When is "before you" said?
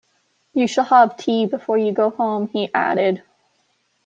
1.45-1.91